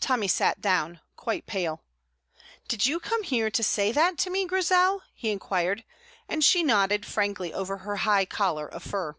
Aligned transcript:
Tommy 0.00 0.26
sat 0.26 0.62
down, 0.62 1.02
quite 1.16 1.44
pale. 1.46 1.84
"Did 2.66 2.86
you 2.86 2.98
come 2.98 3.24
here 3.24 3.50
to 3.50 3.62
say 3.62 3.92
that 3.92 4.16
to 4.20 4.30
me, 4.30 4.46
Grizel?" 4.46 5.02
he 5.12 5.30
inquired, 5.30 5.84
and 6.30 6.42
she 6.42 6.62
nodded 6.62 7.04
frankly 7.04 7.52
over 7.52 7.76
her 7.84 7.96
high 7.96 8.24
collar 8.24 8.66
of 8.66 8.82
fur. 8.82 9.16